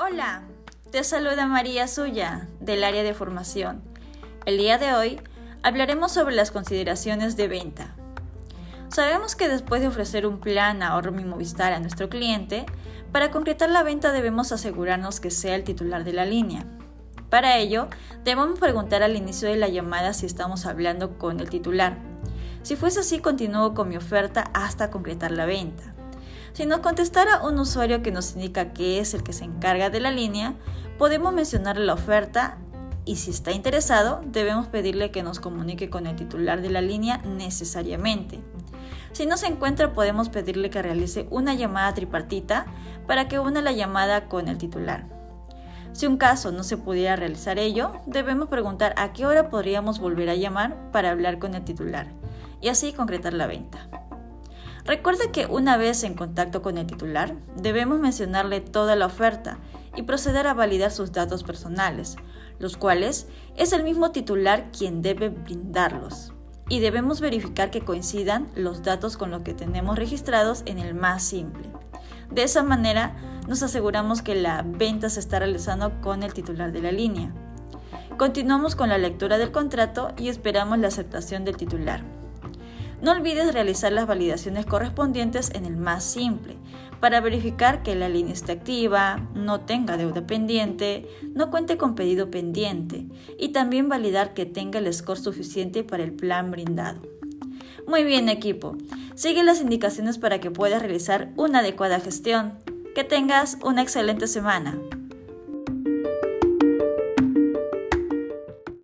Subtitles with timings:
[0.00, 0.42] Hola,
[0.92, 3.82] te saluda María Suya del área de formación.
[4.46, 5.20] El día de hoy
[5.64, 7.96] hablaremos sobre las consideraciones de venta.
[8.90, 12.64] Sabemos que después de ofrecer un plan ahorro mi Movistar a nuestro cliente,
[13.10, 16.64] para concretar la venta debemos asegurarnos que sea el titular de la línea.
[17.28, 17.88] Para ello,
[18.22, 21.98] debemos preguntar al inicio de la llamada si estamos hablando con el titular.
[22.62, 25.97] Si fuese así, continúo con mi oferta hasta concretar la venta.
[26.52, 30.00] Si nos contestara un usuario que nos indica que es el que se encarga de
[30.00, 30.54] la línea,
[30.98, 32.58] podemos mencionarle la oferta
[33.04, 37.18] y si está interesado, debemos pedirle que nos comunique con el titular de la línea
[37.18, 38.40] necesariamente.
[39.12, 42.66] Si no se encuentra, podemos pedirle que realice una llamada tripartita
[43.06, 45.06] para que una la llamada con el titular.
[45.92, 50.28] Si un caso no se pudiera realizar ello, debemos preguntar a qué hora podríamos volver
[50.28, 52.08] a llamar para hablar con el titular
[52.60, 54.07] y así concretar la venta.
[54.88, 59.58] Recuerde que una vez en contacto con el titular, debemos mencionarle toda la oferta
[59.94, 62.16] y proceder a validar sus datos personales,
[62.58, 66.32] los cuales es el mismo titular quien debe brindarlos.
[66.70, 71.22] Y debemos verificar que coincidan los datos con los que tenemos registrados en el más
[71.22, 71.68] simple.
[72.30, 73.14] De esa manera
[73.46, 77.34] nos aseguramos que la venta se está realizando con el titular de la línea.
[78.16, 82.02] Continuamos con la lectura del contrato y esperamos la aceptación del titular.
[83.00, 86.56] No olvides realizar las validaciones correspondientes en el más simple
[87.00, 92.30] para verificar que la línea esté activa, no tenga deuda pendiente, no cuente con pedido
[92.30, 93.06] pendiente
[93.38, 97.00] y también validar que tenga el score suficiente para el plan brindado.
[97.86, 98.76] Muy bien equipo,
[99.14, 102.58] sigue las indicaciones para que puedas realizar una adecuada gestión.
[102.94, 104.76] Que tengas una excelente semana.